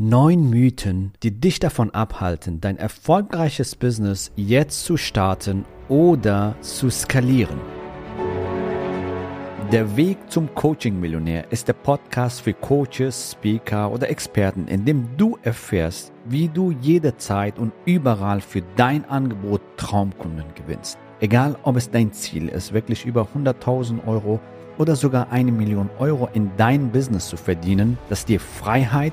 Neun 0.00 0.48
Mythen, 0.48 1.10
die 1.24 1.32
dich 1.32 1.58
davon 1.58 1.90
abhalten, 1.90 2.60
dein 2.60 2.78
erfolgreiches 2.78 3.74
Business 3.74 4.30
jetzt 4.36 4.84
zu 4.84 4.96
starten 4.96 5.64
oder 5.88 6.54
zu 6.60 6.88
skalieren. 6.88 7.58
Der 9.72 9.96
Weg 9.96 10.18
zum 10.28 10.54
Coaching-Millionär 10.54 11.50
ist 11.50 11.66
der 11.66 11.72
Podcast 11.72 12.42
für 12.42 12.52
Coaches, 12.52 13.32
Speaker 13.32 13.90
oder 13.90 14.08
Experten, 14.08 14.68
in 14.68 14.84
dem 14.84 15.16
du 15.16 15.36
erfährst, 15.42 16.12
wie 16.26 16.48
du 16.48 16.70
jederzeit 16.70 17.58
und 17.58 17.72
überall 17.84 18.40
für 18.40 18.62
dein 18.76 19.04
Angebot 19.06 19.62
Traumkunden 19.78 20.54
gewinnst. 20.54 20.96
Egal, 21.18 21.56
ob 21.64 21.74
es 21.74 21.90
dein 21.90 22.12
Ziel 22.12 22.46
ist, 22.46 22.72
wirklich 22.72 23.04
über 23.04 23.26
100.000 23.34 24.06
Euro 24.06 24.38
oder 24.78 24.94
sogar 24.94 25.32
eine 25.32 25.50
Million 25.50 25.90
Euro 25.98 26.28
in 26.34 26.52
dein 26.56 26.92
Business 26.92 27.28
zu 27.28 27.36
verdienen, 27.36 27.98
das 28.08 28.24
dir 28.24 28.38
Freiheit, 28.38 29.12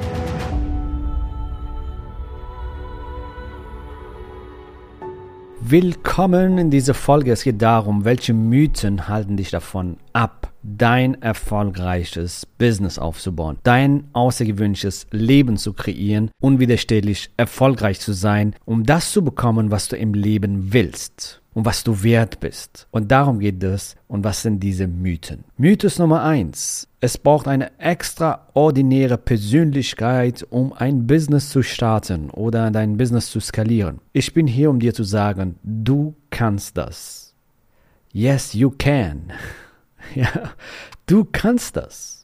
Willkommen 5.63 6.57
in 6.57 6.71
dieser 6.71 6.95
Folge. 6.95 7.31
Es 7.31 7.43
geht 7.43 7.61
darum, 7.61 8.03
welche 8.03 8.33
Mythen 8.33 9.07
halten 9.07 9.37
dich 9.37 9.51
davon 9.51 9.97
ab, 10.11 10.51
dein 10.63 11.21
erfolgreiches 11.21 12.47
Business 12.57 12.97
aufzubauen, 12.97 13.59
dein 13.61 14.05
außergewöhnliches 14.13 15.05
Leben 15.11 15.57
zu 15.57 15.73
kreieren, 15.73 16.31
unwiderstehlich 16.41 17.29
erfolgreich 17.37 17.99
zu 17.99 18.11
sein, 18.13 18.55
um 18.65 18.85
das 18.85 19.11
zu 19.11 19.23
bekommen, 19.23 19.69
was 19.69 19.87
du 19.87 19.95
im 19.95 20.15
Leben 20.15 20.73
willst 20.73 21.40
und 21.53 21.65
was 21.65 21.83
du 21.83 22.03
wert 22.03 22.39
bist. 22.39 22.87
Und 22.91 23.11
darum 23.11 23.39
geht 23.39 23.63
es. 23.63 23.95
Und 24.07 24.23
was 24.23 24.41
sind 24.41 24.61
diese 24.61 24.87
Mythen? 24.87 25.43
Mythos 25.57 25.99
Nummer 25.99 26.23
eins: 26.23 26.87
Es 26.99 27.17
braucht 27.17 27.47
eine 27.47 27.77
extraordinäre 27.79 29.17
Persönlichkeit, 29.17 30.45
um 30.49 30.73
ein 30.73 31.07
Business 31.07 31.49
zu 31.49 31.63
starten 31.63 32.29
oder 32.29 32.71
dein 32.71 32.97
Business 32.97 33.29
zu 33.29 33.39
skalieren. 33.39 33.99
Ich 34.13 34.33
bin 34.33 34.47
hier, 34.47 34.69
um 34.69 34.79
dir 34.79 34.93
zu 34.93 35.03
sagen, 35.03 35.55
du 35.63 36.15
kannst 36.29 36.77
das. 36.77 37.35
Yes, 38.13 38.53
you 38.53 38.71
can. 38.77 39.31
ja, 40.15 40.29
du 41.05 41.25
kannst 41.25 41.77
das. 41.77 42.20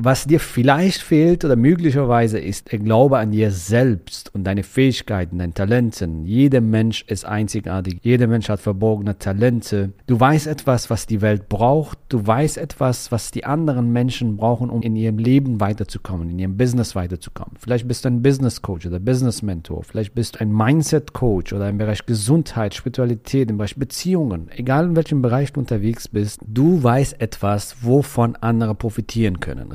Was 0.00 0.26
dir 0.26 0.38
vielleicht 0.38 1.02
fehlt 1.02 1.44
oder 1.44 1.56
möglicherweise 1.56 2.38
ist 2.38 2.70
der 2.70 2.78
Glaube 2.78 3.18
an 3.18 3.32
dir 3.32 3.50
selbst 3.50 4.32
und 4.32 4.44
deine 4.44 4.62
Fähigkeiten, 4.62 5.38
deine 5.38 5.54
Talenten. 5.54 6.24
Jeder 6.24 6.60
Mensch 6.60 7.04
ist 7.08 7.24
einzigartig. 7.24 7.98
Jeder 8.02 8.28
Mensch 8.28 8.48
hat 8.48 8.60
verborgene 8.60 9.18
Talente. 9.18 9.90
Du 10.06 10.20
weißt 10.20 10.46
etwas, 10.46 10.88
was 10.88 11.06
die 11.06 11.20
Welt 11.20 11.48
braucht. 11.48 11.98
Du 12.10 12.24
weißt 12.24 12.58
etwas, 12.58 13.10
was 13.10 13.32
die 13.32 13.44
anderen 13.44 13.92
Menschen 13.92 14.36
brauchen, 14.36 14.70
um 14.70 14.82
in 14.82 14.94
ihrem 14.94 15.18
Leben 15.18 15.60
weiterzukommen, 15.60 16.30
in 16.30 16.38
ihrem 16.38 16.56
Business 16.56 16.94
weiterzukommen. 16.94 17.56
Vielleicht 17.58 17.88
bist 17.88 18.04
du 18.04 18.10
ein 18.10 18.22
Business 18.22 18.62
Coach 18.62 18.86
oder 18.86 19.00
Business 19.00 19.42
Mentor. 19.42 19.82
Vielleicht 19.82 20.14
bist 20.14 20.36
du 20.36 20.42
ein 20.42 20.52
Mindset 20.52 21.12
Coach 21.12 21.52
oder 21.52 21.68
im 21.68 21.78
Bereich 21.78 22.06
Gesundheit, 22.06 22.72
Spiritualität, 22.76 23.50
im 23.50 23.58
Bereich 23.58 23.74
Beziehungen. 23.74 24.48
Egal 24.54 24.84
in 24.84 24.94
welchem 24.94 25.22
Bereich 25.22 25.52
du 25.52 25.58
unterwegs 25.58 26.06
bist, 26.06 26.38
du 26.46 26.80
weißt 26.80 27.20
etwas, 27.20 27.78
wovon 27.82 28.36
andere 28.36 28.76
profitieren 28.76 29.40
können. 29.40 29.72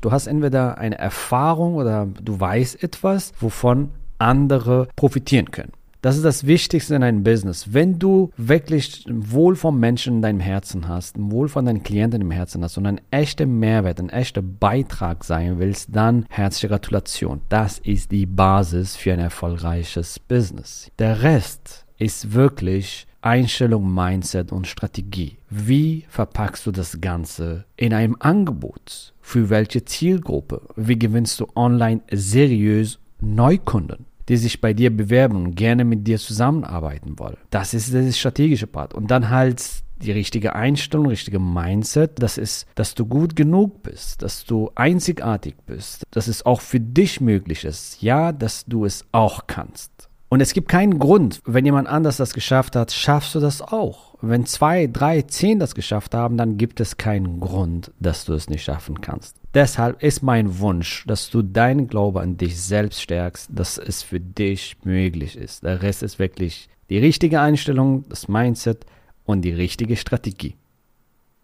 Du 0.00 0.10
hast 0.10 0.26
entweder 0.26 0.78
eine 0.78 0.98
Erfahrung 0.98 1.76
oder 1.76 2.06
du 2.22 2.38
weißt 2.38 2.82
etwas, 2.82 3.32
wovon 3.40 3.90
andere 4.18 4.88
profitieren 4.96 5.50
können. 5.50 5.72
Das 6.02 6.14
ist 6.14 6.24
das 6.24 6.46
Wichtigste 6.46 6.94
in 6.94 7.02
einem 7.02 7.24
Business. 7.24 7.72
Wenn 7.72 7.98
du 7.98 8.30
wirklich 8.36 9.04
Wohl 9.08 9.56
vom 9.56 9.80
Menschen 9.80 10.16
in 10.16 10.22
deinem 10.22 10.38
Herzen 10.40 10.86
hast, 10.86 11.16
Wohl 11.18 11.48
von 11.48 11.64
deinen 11.64 11.82
Klienten 11.82 12.20
im 12.20 12.30
Herzen 12.30 12.62
hast 12.62 12.78
und 12.78 12.86
ein 12.86 13.00
echter 13.10 13.46
Mehrwert, 13.46 13.98
ein 13.98 14.10
echter 14.10 14.42
Beitrag 14.42 15.24
sein 15.24 15.58
willst, 15.58 15.88
dann 15.96 16.26
herzliche 16.28 16.68
Gratulation. 16.68 17.40
Das 17.48 17.80
ist 17.80 18.12
die 18.12 18.26
Basis 18.26 18.94
für 18.94 19.14
ein 19.14 19.18
erfolgreiches 19.18 20.20
Business. 20.20 20.92
Der 20.98 21.22
Rest 21.22 21.86
ist 21.98 22.34
wirklich 22.34 23.08
Einstellung, 23.26 23.92
Mindset 23.92 24.52
und 24.52 24.68
Strategie. 24.68 25.38
Wie 25.50 26.04
verpackst 26.08 26.64
du 26.64 26.70
das 26.70 27.00
Ganze 27.00 27.64
in 27.76 27.92
einem 27.92 28.16
Angebot? 28.20 29.14
Für 29.20 29.50
welche 29.50 29.84
Zielgruppe? 29.84 30.62
Wie 30.76 30.96
gewinnst 30.96 31.40
du 31.40 31.48
online 31.56 32.02
seriös 32.10 33.00
Neukunden? 33.20 34.06
die 34.28 34.36
sich 34.36 34.60
bei 34.60 34.72
dir 34.72 34.90
bewerben 34.90 35.36
und 35.36 35.54
gerne 35.54 35.84
mit 35.84 36.04
dir 36.04 36.18
zusammenarbeiten 36.18 37.16
wollen. 37.16 37.36
Das 37.50 37.74
ist 37.74 37.94
der 37.94 38.10
strategische 38.10 38.66
Part. 38.66 38.92
Und 38.92 39.12
dann 39.12 39.30
halt 39.30 39.62
die 40.02 40.10
richtige 40.10 40.56
Einstellung, 40.56 41.06
richtige 41.06 41.38
Mindset, 41.38 42.20
das 42.20 42.36
ist, 42.36 42.66
dass 42.74 42.96
du 42.96 43.06
gut 43.06 43.36
genug 43.36 43.84
bist, 43.84 44.22
dass 44.22 44.44
du 44.44 44.72
einzigartig 44.74 45.54
bist, 45.64 46.02
dass 46.10 46.26
es 46.26 46.44
auch 46.44 46.60
für 46.60 46.80
dich 46.80 47.20
möglich 47.20 47.64
ist, 47.64 48.02
ja, 48.02 48.32
dass 48.32 48.64
du 48.66 48.84
es 48.84 49.04
auch 49.12 49.46
kannst. 49.46 50.08
Und 50.28 50.40
es 50.40 50.52
gibt 50.52 50.68
keinen 50.68 50.98
Grund, 50.98 51.40
wenn 51.44 51.64
jemand 51.64 51.88
anders 51.88 52.16
das 52.16 52.34
geschafft 52.34 52.74
hat, 52.74 52.90
schaffst 52.90 53.34
du 53.34 53.40
das 53.40 53.62
auch. 53.62 54.16
Wenn 54.20 54.44
zwei, 54.44 54.88
drei, 54.88 55.22
zehn 55.22 55.60
das 55.60 55.74
geschafft 55.74 56.14
haben, 56.14 56.36
dann 56.36 56.56
gibt 56.56 56.80
es 56.80 56.96
keinen 56.96 57.38
Grund, 57.38 57.92
dass 58.00 58.24
du 58.24 58.32
es 58.32 58.48
nicht 58.48 58.64
schaffen 58.64 59.00
kannst. 59.00 59.36
Deshalb 59.54 60.02
ist 60.02 60.22
mein 60.22 60.58
Wunsch, 60.58 61.04
dass 61.06 61.30
du 61.30 61.42
deinen 61.42 61.86
Glaube 61.86 62.20
an 62.20 62.36
dich 62.36 62.60
selbst 62.60 63.00
stärkst, 63.00 63.50
dass 63.54 63.78
es 63.78 64.02
für 64.02 64.18
dich 64.18 64.76
möglich 64.82 65.36
ist. 65.36 65.62
Der 65.62 65.82
Rest 65.82 66.02
ist 66.02 66.18
wirklich 66.18 66.68
die 66.90 66.98
richtige 66.98 67.40
Einstellung, 67.40 68.04
das 68.08 68.26
Mindset 68.26 68.84
und 69.24 69.42
die 69.42 69.52
richtige 69.52 69.96
Strategie. 69.96 70.56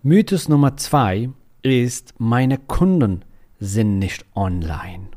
Mythos 0.03 0.49
Nummer 0.49 0.77
zwei 0.77 1.31
ist, 1.63 2.15
meine 2.19 2.59
Kunden 2.59 3.25
sind 3.61 4.01
nicht 4.01 4.25
online. 4.35 5.09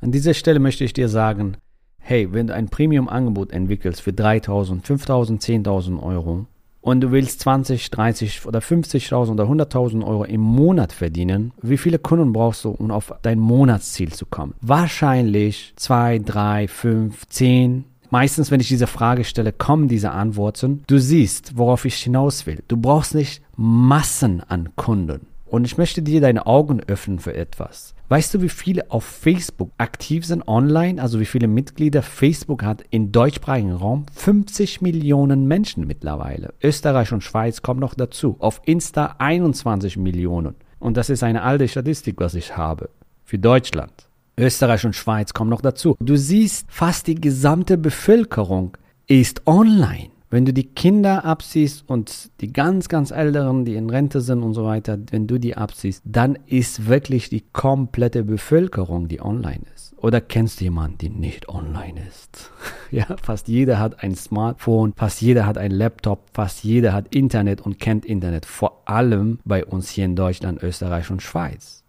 An 0.00 0.10
dieser 0.10 0.34
Stelle 0.34 0.58
möchte 0.58 0.82
ich 0.82 0.92
dir 0.92 1.08
sagen, 1.08 1.56
hey, 2.02 2.32
wenn 2.32 2.48
du 2.48 2.54
ein 2.54 2.68
Premium-Angebot 2.68 3.52
entwickelst 3.52 4.02
für 4.02 4.12
3000, 4.12 4.86
5000, 4.86 5.42
10.000 5.42 6.02
Euro 6.02 6.46
und 6.82 7.00
du 7.00 7.12
willst 7.12 7.40
20, 7.40 7.90
30 7.90 8.44
oder 8.44 8.58
50.000 8.58 9.30
oder 9.30 9.44
100.000 9.44 10.04
Euro 10.04 10.24
im 10.24 10.40
Monat 10.40 10.92
verdienen, 10.92 11.52
wie 11.62 11.78
viele 11.78 11.98
Kunden 11.98 12.32
brauchst 12.32 12.64
du, 12.64 12.70
um 12.70 12.90
auf 12.90 13.14
dein 13.22 13.38
Monatsziel 13.38 14.12
zu 14.12 14.26
kommen? 14.26 14.54
Wahrscheinlich 14.60 15.72
2, 15.76 16.18
3, 16.18 16.68
5, 16.68 17.28
10. 17.28 17.84
Meistens, 18.10 18.50
wenn 18.50 18.60
ich 18.60 18.68
diese 18.68 18.88
Frage 18.88 19.24
stelle, 19.24 19.52
kommen 19.52 19.88
diese 19.88 20.10
Antworten. 20.10 20.82
Du 20.86 20.98
siehst, 20.98 21.56
worauf 21.56 21.84
ich 21.84 21.94
hinaus 21.94 22.46
will. 22.46 22.62
Du 22.68 22.76
brauchst 22.76 23.14
nicht 23.14 23.42
Massen 23.56 24.42
an 24.46 24.70
Kunden. 24.76 25.28
Und 25.46 25.64
ich 25.64 25.78
möchte 25.78 26.02
dir 26.02 26.20
deine 26.20 26.46
Augen 26.46 26.80
öffnen 26.80 27.20
für 27.20 27.34
etwas. 27.34 27.91
Weißt 28.12 28.34
du, 28.34 28.42
wie 28.42 28.50
viele 28.50 28.90
auf 28.90 29.04
Facebook 29.04 29.70
aktiv 29.78 30.26
sind 30.26 30.46
online? 30.46 31.00
Also 31.00 31.18
wie 31.18 31.24
viele 31.24 31.48
Mitglieder 31.48 32.02
Facebook 32.02 32.62
hat 32.62 32.84
im 32.90 33.10
deutschsprachigen 33.10 33.72
Raum? 33.72 34.04
50 34.14 34.82
Millionen 34.82 35.48
Menschen 35.48 35.86
mittlerweile. 35.86 36.52
Österreich 36.62 37.10
und 37.14 37.22
Schweiz 37.22 37.62
kommen 37.62 37.80
noch 37.80 37.94
dazu. 37.94 38.36
Auf 38.38 38.60
Insta 38.66 39.14
21 39.16 39.96
Millionen. 39.96 40.56
Und 40.78 40.98
das 40.98 41.08
ist 41.08 41.22
eine 41.22 41.40
alte 41.40 41.66
Statistik, 41.68 42.16
was 42.18 42.34
ich 42.34 42.54
habe. 42.54 42.90
Für 43.24 43.38
Deutschland. 43.38 43.94
Österreich 44.36 44.84
und 44.84 44.94
Schweiz 44.94 45.32
kommen 45.32 45.48
noch 45.48 45.62
dazu. 45.62 45.96
Du 45.98 46.16
siehst, 46.16 46.66
fast 46.70 47.06
die 47.06 47.14
gesamte 47.14 47.78
Bevölkerung 47.78 48.76
ist 49.06 49.46
online. 49.46 50.10
Wenn 50.32 50.46
du 50.46 50.54
die 50.54 50.64
Kinder 50.64 51.26
absiehst 51.26 51.84
und 51.90 52.30
die 52.40 52.54
ganz, 52.54 52.88
ganz 52.88 53.10
Älteren, 53.10 53.66
die 53.66 53.74
in 53.74 53.90
Rente 53.90 54.22
sind 54.22 54.42
und 54.42 54.54
so 54.54 54.64
weiter, 54.64 54.98
wenn 55.10 55.26
du 55.26 55.38
die 55.38 55.58
absiehst, 55.58 56.02
dann 56.06 56.38
ist 56.46 56.88
wirklich 56.88 57.28
die 57.28 57.44
komplette 57.52 58.24
Bevölkerung, 58.24 59.08
die 59.08 59.20
online 59.20 59.60
ist. 59.74 59.92
Oder 59.98 60.22
kennst 60.22 60.60
du 60.60 60.64
jemanden, 60.64 60.96
der 60.96 61.10
nicht 61.10 61.50
online 61.50 62.00
ist? 62.08 62.50
ja, 62.90 63.14
fast 63.22 63.46
jeder 63.46 63.78
hat 63.78 64.02
ein 64.02 64.14
Smartphone, 64.14 64.94
fast 64.96 65.20
jeder 65.20 65.44
hat 65.44 65.58
ein 65.58 65.70
Laptop, 65.70 66.30
fast 66.32 66.64
jeder 66.64 66.94
hat 66.94 67.14
Internet 67.14 67.60
und 67.60 67.78
kennt 67.78 68.06
Internet. 68.06 68.46
Vor 68.46 68.88
allem 68.88 69.38
bei 69.44 69.66
uns 69.66 69.90
hier 69.90 70.06
in 70.06 70.16
Deutschland, 70.16 70.62
Österreich 70.62 71.10
und 71.10 71.20
Schweiz 71.20 71.81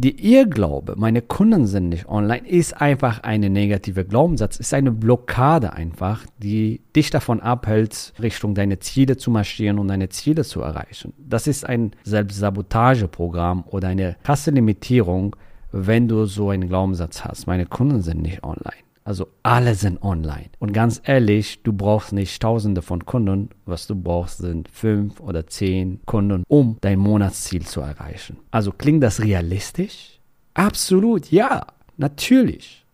die 0.00 0.34
Irrglaube, 0.34 0.94
meine 0.96 1.20
Kunden 1.20 1.66
sind 1.66 1.90
nicht 1.90 2.08
online, 2.08 2.48
ist 2.48 2.80
einfach 2.80 3.22
eine 3.22 3.50
negative 3.50 4.06
Glaubenssatz, 4.06 4.58
ist 4.58 4.72
eine 4.72 4.92
Blockade 4.92 5.74
einfach, 5.74 6.24
die 6.38 6.80
dich 6.96 7.10
davon 7.10 7.40
abhält, 7.40 8.14
Richtung 8.20 8.54
deine 8.54 8.78
Ziele 8.78 9.18
zu 9.18 9.30
marschieren 9.30 9.78
und 9.78 9.88
deine 9.88 10.08
Ziele 10.08 10.44
zu 10.44 10.62
erreichen. 10.62 11.12
Das 11.18 11.46
ist 11.46 11.68
ein 11.68 11.92
Selbstsabotageprogramm 12.04 13.64
oder 13.66 13.88
eine 13.88 14.16
krasse 14.22 14.50
Limitierung, 14.50 15.36
wenn 15.70 16.08
du 16.08 16.24
so 16.24 16.48
einen 16.48 16.68
Glaubenssatz 16.68 17.22
hast. 17.24 17.46
Meine 17.46 17.66
Kunden 17.66 18.00
sind 18.00 18.22
nicht 18.22 18.42
online. 18.42 18.89
Also 19.10 19.26
alle 19.42 19.74
sind 19.74 20.04
online. 20.04 20.50
Und 20.60 20.72
ganz 20.72 21.02
ehrlich, 21.04 21.64
du 21.64 21.72
brauchst 21.72 22.12
nicht 22.12 22.40
tausende 22.40 22.80
von 22.80 23.04
Kunden. 23.04 23.48
Was 23.66 23.88
du 23.88 23.96
brauchst, 23.96 24.38
sind 24.38 24.68
fünf 24.68 25.18
oder 25.18 25.48
zehn 25.48 25.98
Kunden, 26.06 26.44
um 26.46 26.76
dein 26.80 27.00
Monatsziel 27.00 27.66
zu 27.66 27.80
erreichen. 27.80 28.36
Also 28.52 28.70
klingt 28.70 29.02
das 29.02 29.20
realistisch? 29.20 30.20
Absolut, 30.54 31.32
ja, 31.32 31.66
natürlich. 31.96 32.86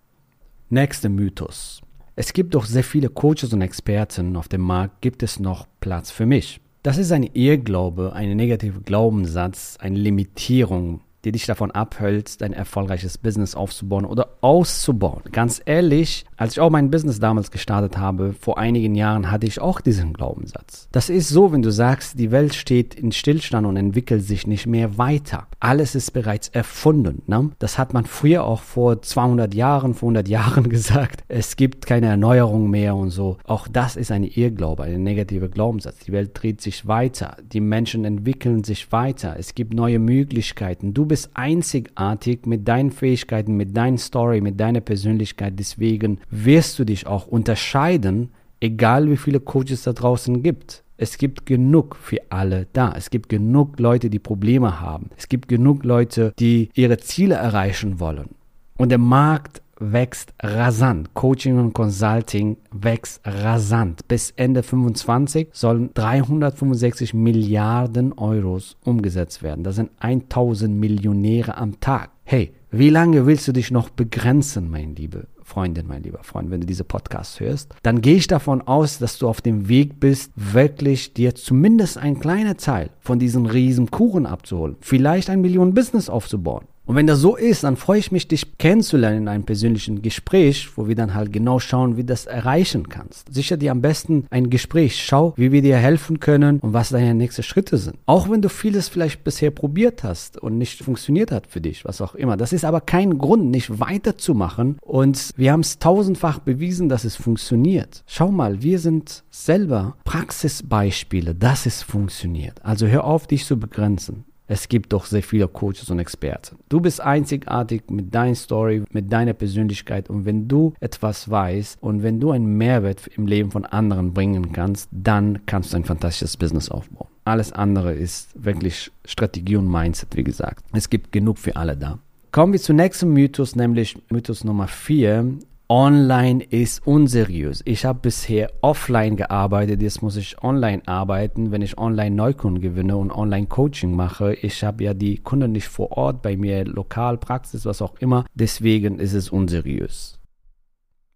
Nächster 0.71 1.11
Mythos. 1.11 1.83
Es 2.15 2.33
gibt 2.33 2.55
doch 2.55 2.65
sehr 2.65 2.83
viele 2.83 3.11
Coaches 3.11 3.53
und 3.53 3.61
Experten 3.61 4.37
auf 4.37 4.49
dem 4.49 4.63
Markt. 4.63 5.03
Gibt 5.03 5.23
es 5.23 5.39
noch 5.39 5.67
Platz 5.81 6.11
für 6.11 6.25
mich? 6.25 6.63
Das 6.83 6.97
ist 6.97 7.13
ein 7.13 7.25
Irrglaube, 7.25 8.15
ein 8.15 8.35
negativer 8.35 8.81
Glaubenssatz, 8.81 9.77
eine 9.81 9.99
Limitierung, 9.99 11.03
die 11.27 11.33
dich 11.33 11.47
davon 11.47 11.73
abhält, 11.73 12.41
dein 12.41 12.53
erfolgreiches 12.53 13.19
Business 13.19 13.57
aufzubauen 13.57 14.05
oder 14.05 14.29
auszubauen. 14.43 15.23
Ganz 15.33 15.61
ehrlich, 15.67 16.25
als 16.37 16.53
ich 16.53 16.61
auch 16.61 16.71
mein 16.71 16.89
Business 16.93 17.19
damals 17.19 17.51
gestartet 17.51 17.99
habe, 17.99 18.33
vor 18.39 18.59
einigen 18.59 18.95
Jahren 18.95 19.29
hatte 19.29 19.49
ich 19.49 19.61
auch 19.61 19.81
diesen 19.81 20.13
Glaubenssatz. 20.13 20.89
Das 20.93 21.11
ist 21.11 21.29
so, 21.29 21.51
wenn 21.51 21.63
du 21.63 21.73
sagst, 21.73 22.17
die 22.21 22.31
Welt 22.31 22.55
steht 22.55 22.95
in 22.95 23.11
Stillstand 23.11 23.67
und 23.67 23.77
entwickelt 23.77 24.23
sich 24.23 24.47
nicht 24.47 24.69
mehr 24.69 24.99
weiter. 24.99 25.49
Alles 25.59 25.97
ist 25.97 26.13
bereits 26.13 26.49
erfunden. 26.49 27.23
Ne? 27.27 27.51
Das 27.59 27.77
hat 27.77 27.93
man 27.93 28.07
früher 28.07 28.45
auch 28.45 28.61
vor 28.61 29.03
200 29.03 29.53
Jahren, 29.53 29.95
vor 29.95 30.11
100 30.11 30.29
Jahren 30.29 30.69
gesagt. 30.69 31.25
Es 31.27 31.57
gibt 31.57 31.87
keine 31.87 32.07
Erneuerung 32.07 32.71
mehr 32.71 32.95
und 32.95 33.11
so. 33.11 33.39
Auch 33.43 33.67
das 33.67 33.97
ist 33.97 34.13
ein 34.13 34.23
Irrglaube, 34.23 34.85
ein 34.85 35.03
negativer 35.03 35.49
Glaubenssatz. 35.49 35.99
Die 36.07 36.13
Welt 36.13 36.31
dreht 36.35 36.61
sich 36.61 36.87
weiter. 36.87 37.37
Die 37.43 37.61
Menschen 37.61 38.05
entwickeln 38.05 38.63
sich 38.63 38.93
weiter. 38.93 39.35
Es 39.37 39.57
gibt 39.57 39.75
neue 39.75 39.99
Möglichkeiten. 39.99 40.95
Du 40.95 41.05
bist 41.05 41.16
einzigartig 41.35 42.47
mit 42.47 42.67
deinen 42.69 42.91
Fähigkeiten, 42.91 43.57
mit 43.57 43.77
deiner 43.77 43.99
Story, 43.99 44.41
mit 44.41 44.61
deiner 44.61 44.81
Persönlichkeit. 44.81 45.55
Deswegen 45.59 46.19
wirst 46.31 46.79
du 46.79 46.85
dich 46.85 47.07
auch 47.07 47.27
unterscheiden, 47.27 48.31
egal 48.61 49.11
wie 49.11 49.17
viele 49.17 49.41
Coaches 49.41 49.83
da 49.83 49.93
draußen 49.93 50.43
gibt. 50.43 50.83
Es 50.99 51.19
gibt 51.19 51.45
genug 51.45 51.97
für 51.97 52.19
alle 52.31 52.67
da. 52.73 52.95
Es 52.97 53.11
gibt 53.11 53.29
genug 53.29 53.79
Leute, 53.79 54.09
die 54.09 54.19
Probleme 54.19 54.81
haben. 54.81 55.11
Es 55.17 55.29
gibt 55.29 55.49
genug 55.49 55.85
Leute, 55.85 56.33
die 56.39 56.71
ihre 56.75 56.99
Ziele 56.99 57.35
erreichen 57.35 58.01
wollen. 58.01 58.31
Und 58.79 58.91
der 58.91 58.99
Markt 58.99 59.63
wächst 59.79 60.35
rasant. 60.43 61.15
Coaching 61.15 61.59
und 61.59 61.73
Consulting 61.73 62.57
wächst 62.73 63.21
rasant. 63.25 64.07
Bis 64.09 64.33
Ende 64.37 64.63
25 64.63 65.49
sollen 65.53 65.91
365 65.95 67.15
Milliarden 67.15 68.13
Euros 68.13 68.77
umgesetzt 68.85 69.43
werden. 69.43 69.65
Das 69.65 69.77
sind 69.77 69.91
1000 70.01 70.75
Millionäre 70.75 71.57
am 71.57 71.81
Tag. 71.81 72.11
Hey, 72.25 72.53
wie 72.71 72.91
lange 72.91 73.27
willst 73.27 73.47
du 73.47 73.53
dich 73.53 73.71
noch 73.71 73.89
begrenzen, 73.89 74.71
mein 74.71 74.97
Liebe? 74.97 75.29
Freundin, 75.47 75.87
mein 75.87 76.03
lieber 76.03 76.25
Freund, 76.25 76.51
wenn 76.51 76.61
du 76.61 76.67
diese 76.67 76.83
Podcast 76.83 77.39
hörst, 77.39 77.73
dann 77.85 78.01
gehe 78.01 78.17
ich 78.17 78.27
davon 78.27 78.63
aus, 78.63 78.99
dass 78.99 79.17
du 79.17 79.29
auf 79.29 79.41
dem 79.41 79.69
Weg 79.69 80.01
bist, 80.01 80.33
wirklich 80.35 81.15
dir 81.15 81.37
zumindest 81.37 81.99
ein 81.99 82.19
kleiner 82.19 82.57
Teil 82.57 82.91
von 82.99 83.21
diesem 83.21 83.47
riesen 83.47 83.93
Kuchen 83.93 84.27
abzuholen. 84.27 84.75
Vielleicht 84.81 85.31
ein 85.31 85.41
Millionen-Business 85.41 86.11
aufzubauen. 86.11 86.65
Und 86.87 86.95
wenn 86.95 87.09
das 87.09 87.19
so 87.19 87.37
ist, 87.37 87.65
dann 87.65 87.77
freue 87.77 87.99
ich 87.99 88.13
mich, 88.13 88.29
dich 88.29 88.59
kennenzulernen 88.59 89.23
in 89.23 89.29
einem 89.29 89.45
persönlichen 89.45 90.03
Gespräch, 90.03 90.71
wo 90.77 90.87
wir 90.87 90.95
dann 90.95 91.15
halt 91.15 91.33
genau 91.33 91.59
schauen, 91.59 91.97
wie 91.97 92.03
du 92.03 92.07
das 92.07 92.27
erreichen 92.27 92.89
kannst. 92.89 93.35
Sicher 93.35 93.57
dir 93.57 93.73
am 93.73 93.83
besten 93.83 94.27
ein 94.31 94.51
Gespräch. 94.51 95.05
Schau, 95.05 95.35
wie 95.37 95.51
wir 95.51 95.63
dir 95.63 95.77
helfen 95.77 96.21
können 96.21 96.61
und 96.61 96.73
was 96.73 96.91
deine 96.91 97.15
nächsten 97.15 97.43
Schritte 97.43 97.77
sind. 97.77 97.99
Auch 98.07 98.31
wenn 98.31 98.41
du 98.41 98.49
vieles 98.49 98.89
vielleicht 98.89 99.25
bisher 99.25 99.51
probiert 99.51 100.05
hast 100.05 100.39
und 100.41 100.59
nicht 100.59 100.83
funktioniert 100.83 101.33
hat 101.33 101.49
für 101.49 101.61
dich, 101.61 101.85
was 101.85 102.01
auch 102.01 102.15
immer. 102.15 102.37
Das 102.37 102.53
ist 102.53 102.65
aber 102.65 102.81
kein 102.81 103.19
Grund, 103.19 103.51
nicht 103.51 103.81
weiterzumachen. 103.81 104.79
Und 104.81 105.31
wir 105.37 105.51
haben 105.51 105.61
es 105.61 105.81
tausendfach 105.81 106.39
bewiesen, 106.39 106.89
dass 106.89 107.05
es 107.05 107.17
funktioniert. 107.17 108.05
Schau 108.07 108.31
mal, 108.31 108.63
wir 108.63 108.79
sind 108.79 109.25
selber 109.31 109.97
Praxisbeispiele, 110.05 111.35
dass 111.35 111.67
es 111.67 111.83
funktioniert. 111.83 112.65
Also 112.65 112.87
hör 112.87 113.05
auf, 113.05 113.27
dich 113.27 113.45
zu 113.45 113.59
begrenzen. 113.59 114.25
Es 114.49 114.69
gibt 114.69 114.93
doch 114.93 115.07
sehr 115.07 115.23
viele 115.23 115.49
Coaches 115.49 115.91
und 115.91 115.99
Experten. 115.99 116.57
Du 116.69 116.81
bist 116.81 117.01
einzigartig 117.01 117.83
mit 117.91 118.15
deiner 118.15 118.35
Story, 118.37 118.85
mit 118.91 119.13
deiner 119.13 119.33
Persönlichkeit 119.33 120.09
und 120.09 120.25
wenn 120.25 120.47
du 120.47 120.73
etwas 120.81 121.29
weißt 121.29 121.83
und 121.83 122.03
wenn 122.03 122.21
du 122.21 122.31
einen 122.31 122.57
Mehrwert 122.57 123.09
im 123.09 123.27
Leben 123.27 123.51
von 123.51 123.65
anderen 123.65 124.13
bringen 124.13 124.53
kannst, 124.53 124.89
dann 124.93 125.45
kannst 125.47 125.73
du 125.73 125.79
ein 125.79 125.85
fantastisches 125.85 126.37
Business 126.37 126.69
aufbauen. 126.71 127.09
Alles 127.25 127.53
andere 127.53 127.93
ist 127.93 128.31
wirklich 128.37 128.93
Strategie 129.05 129.57
und 129.57 129.69
Mindset, 129.69 130.17
wie 130.17 130.23
gesagt. 130.23 130.65
Es 130.73 130.89
gibt 130.91 131.11
genug 131.11 131.39
für 131.39 131.57
alle 131.57 131.77
da. 131.77 131.99
Kommen 132.31 132.53
wir 132.53 132.61
zum 132.61 132.77
nächsten 132.77 133.13
Mythos, 133.13 133.57
nämlich 133.57 133.97
Mythos 134.11 134.45
Nummer 134.45 134.69
4. 134.69 135.39
Online 135.69 136.45
ist 136.45 136.87
unseriös. 136.87 137.61
Ich 137.65 137.85
habe 137.85 137.99
bisher 138.01 138.53
offline 138.61 139.17
gearbeitet, 139.17 139.83
jetzt 139.83 140.01
muss 140.01 140.17
ich 140.17 140.41
online 140.41 140.83
arbeiten, 140.87 141.51
wenn 141.51 141.61
ich 141.61 141.77
online 141.77 142.15
Neukunden 142.15 142.63
gewinne 142.63 142.97
und 142.97 143.11
online 143.11 143.49
Coaching 143.49 143.97
mache. 143.97 144.35
Ich 144.35 144.63
habe 144.63 144.85
ja 144.85 144.95
die 144.95 145.17
Kunden 145.17 145.51
nicht 145.51 145.67
vor 145.67 145.91
Ort 145.97 146.23
bei 146.23 146.37
mir, 146.37 146.65
lokal, 146.65 147.19
Praxis, 147.19 147.67
was 147.67 147.83
auch 147.83 147.97
immer. 147.99 148.27
Deswegen 148.33 149.01
ist 149.01 149.13
es 149.13 149.31
unseriös. 149.31 150.21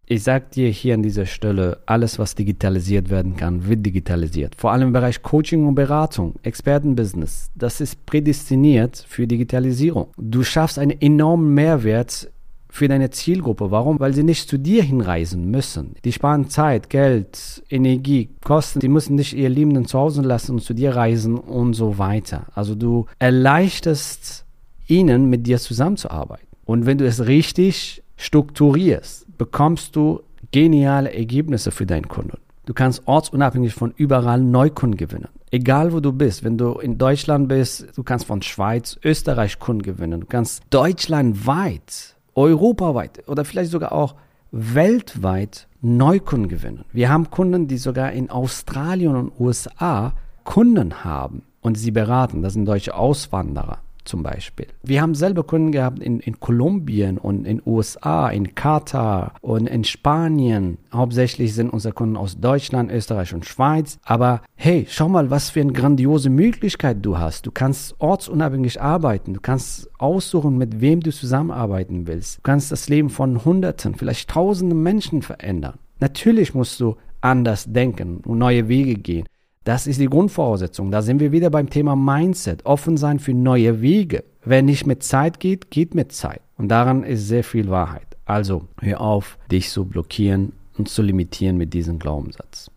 Ich 0.05 0.25
sage 0.25 0.47
dir 0.53 0.69
hier 0.69 0.95
an 0.95 1.05
dieser 1.05 1.27
Stelle, 1.27 1.79
alles, 1.87 2.19
was 2.19 2.35
digitalisiert 2.35 3.09
werden 3.09 3.37
kann, 3.37 3.69
wird 3.69 3.87
digitalisiert. 3.87 4.57
Vor 4.57 4.73
allem 4.73 4.89
im 4.89 4.93
Bereich 4.93 5.23
Coaching 5.23 5.69
und 5.69 5.77
Beratung, 5.77 6.35
Expertenbusiness. 6.43 7.53
Das 7.55 7.81
ist 7.81 8.05
prädestiniert 8.05 9.05
für 9.07 9.29
Digitalisierung. 9.29 10.09
Du 10.19 10.43
schaffst 10.43 10.81
einen 10.81 11.01
enormen 11.01 11.55
Mehrwert 11.55 12.29
für 12.71 12.89
deine 12.89 13.11
Zielgruppe. 13.11 13.71
Warum? 13.71 14.01
Weil 14.01 14.15
sie 14.15 14.23
nicht 14.23 14.49
zu 14.49 14.59
dir 14.59 14.83
hinreisen 14.83 15.51
müssen. 15.51 15.95
Die 16.05 16.13
sparen 16.13 16.49
Zeit, 16.49 16.91
Geld, 16.91 17.63
Energie, 17.69 18.31
Kosten. 18.45 18.81
Die 18.81 18.89
müssen 18.89 19.17
nicht 19.17 19.33
ihr 19.35 19.49
Liebenden 19.49 19.87
zu 19.87 19.99
Hause 19.99 20.23
lassen 20.23 20.53
und 20.53 20.63
zu 20.63 20.75
dir 20.75 20.95
reisen 20.95 21.37
und 21.37 21.75
so 21.75 21.99
weiter. 21.99 22.47
Also 22.55 22.75
du 22.75 23.07
erleichterst 23.19 24.45
ihnen, 24.87 25.31
mit 25.31 25.47
dir 25.47 25.59
zusammenzuarbeiten. 25.59 26.47
Und 26.65 26.87
wenn 26.87 26.99
du 26.99 27.07
es 27.07 27.27
richtig 27.27 28.03
strukturierst, 28.17 29.27
bekommst 29.39 29.97
du 29.97 30.21
geniale 30.53 31.13
Ergebnisse 31.13 31.71
für 31.71 31.87
deinen 31.87 32.09
Kunden. 32.09 32.39
Du 32.67 32.75
kannst 32.75 33.03
ortsunabhängig 33.07 33.75
von 33.75 33.93
überall 33.97 34.41
Neukunden 34.41 34.97
gewinnen. 34.97 35.29
Egal 35.51 35.93
wo 35.93 35.99
du 35.99 36.13
bist, 36.13 36.45
wenn 36.45 36.57
du 36.57 36.75
in 36.75 36.99
Deutschland 36.99 37.49
bist, 37.49 37.87
du 37.97 38.05
kannst 38.05 38.27
von 38.27 38.43
Schweiz, 38.43 38.99
Österreich 39.03 39.59
Kunden 39.59 39.83
gewinnen. 39.83 40.21
Du 40.21 40.27
kannst 40.27 40.63
deutschlandweit 40.71 42.15
europaweit 42.41 43.29
oder 43.29 43.45
vielleicht 43.45 43.71
sogar 43.71 43.93
auch 43.93 44.15
weltweit 44.51 45.69
Neukunden 45.81 46.49
gewinnen. 46.49 46.85
Wir 46.93 47.09
haben 47.09 47.31
Kunden, 47.31 47.69
die 47.69 47.79
sogar 47.79 48.13
in 48.13 48.31
Australien 48.31 49.15
und 49.15 49.33
USA 49.39 50.13
Kunden 50.45 51.05
haben 51.05 51.43
und 51.61 51.77
sie 51.77 51.91
beraten. 51.91 52.43
Das 52.43 52.55
sind 52.55 52.67
deutsche 52.67 52.95
Auswanderer 52.95 53.79
zum 54.05 54.23
Beispiel. 54.23 54.67
Wir 54.83 55.03
haben 55.03 55.15
selber 55.15 55.43
Kunden 55.43 55.73
gehabt 55.73 56.01
in, 56.01 56.21
in 56.21 56.41
Kolumbien 56.41 57.19
und 57.19 57.47
in 57.47 57.63
USA, 57.65 58.29
in 58.29 58.55
Katar 58.55 59.35
und 59.41 59.69
in 59.69 59.85
Spanien. 59.85 60.79
Hauptsächlich 60.93 61.55
sind 61.55 61.71
unsere 61.71 61.95
Kunden 61.95 62.17
aus 62.17 62.41
Deutschland, 62.41 62.91
Österreich 62.91 63.35
und 63.35 63.47
Schweiz. 63.47 63.99
Aber 64.05 64.43
hey, 64.55 64.87
schau 64.89 65.09
mal, 65.09 65.31
was 65.31 65.51
für 65.51 65.61
eine 65.61 65.73
grandiose 65.73 66.31
Möglichkeit 66.31 66.99
du 67.03 67.19
hast. 67.19 67.47
Du 67.47 67.51
kannst 67.51 67.95
ortsunabhängig 67.99 68.81
arbeiten. 68.81 69.35
Du 69.35 69.41
kannst 69.41 69.91
aussuchen, 69.99 70.59
mit 70.59 70.81
wem 70.81 71.01
du 71.01 71.13
zusammenarbeiten 71.13 72.07
willst. 72.07 72.39
Du 72.39 72.43
kannst 72.43 72.73
das 72.73 72.89
Leben 72.89 73.11
von 73.11 73.45
Hunderten, 73.45 73.95
vielleicht 73.95 74.31
Tausenden 74.31 74.83
Menschen 74.83 75.23
verändern. 75.23 75.79
Natürlich 75.99 76.55
musst 76.55 76.81
du 76.81 76.97
anders 77.21 77.67
denken 77.67 78.19
und 78.25 78.39
neue 78.39 78.69
Wege 78.69 78.95
gehen. 78.95 79.27
Das 79.65 79.87
ist 79.87 80.01
die 80.01 80.07
Grundvoraussetzung. 80.07 80.91
Da 80.91 81.03
sind 81.03 81.21
wir 81.21 81.33
wieder 81.33 81.51
beim 81.51 81.69
Thema 81.69 81.95
Mindset. 81.95 82.65
Offen 82.65 82.97
sein 82.97 83.19
für 83.19 83.35
neue 83.35 83.83
Wege. 83.83 84.25
Wer 84.43 84.63
nicht 84.63 84.87
mit 84.87 85.03
Zeit 85.03 85.39
geht, 85.39 85.71
geht 85.71 85.95
mit 85.95 86.13
Zeit. 86.13 86.41
Und 86.57 86.69
daran 86.69 87.05
ist 87.05 87.29
sehr 87.29 87.45
viel 87.45 87.69
Wahrheit. 87.69 88.17
Also 88.25 88.69
hör 88.81 89.03
auf, 89.03 89.37
dich 89.51 89.69
zu 89.69 89.85
blockieren 89.85 90.53
und 90.79 90.89
zu 90.89 91.03
limitieren 91.03 91.59
mit 91.59 91.75
diesem 91.75 91.99
Glaubenssatz. 91.99 92.71